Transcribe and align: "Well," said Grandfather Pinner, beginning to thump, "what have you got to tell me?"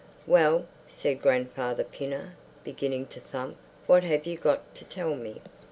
"Well," 0.25 0.65
said 0.87 1.21
Grandfather 1.21 1.83
Pinner, 1.83 2.33
beginning 2.63 3.05
to 3.09 3.19
thump, 3.19 3.57
"what 3.85 4.03
have 4.03 4.25
you 4.25 4.35
got 4.35 4.73
to 4.77 4.83
tell 4.83 5.13
me?" 5.15 5.41